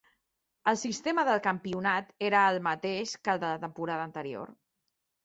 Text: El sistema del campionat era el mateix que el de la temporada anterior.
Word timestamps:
El 0.71 0.77
sistema 0.83 1.25
del 1.27 1.41
campionat 1.47 2.09
era 2.29 2.41
el 2.53 2.57
mateix 2.69 3.13
que 3.29 3.33
el 3.35 3.43
de 3.45 3.53
la 3.53 3.61
temporada 3.67 4.09
anterior. 4.11 4.51